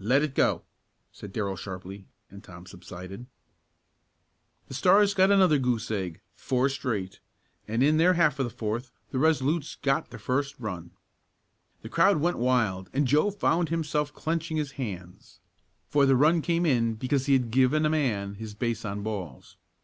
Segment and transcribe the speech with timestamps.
[0.00, 0.64] "Let it go!"
[1.12, 3.26] said Darrell sharply, and Tom subsided.
[4.66, 7.20] The Stars got another goose egg four straight
[7.68, 10.90] and in their half of the fourth the Resolutes got their first run.
[11.82, 15.38] The crowd went wild and Joe found himself clenching his hands,
[15.88, 19.58] for the run came in because he had given a man his base on balls.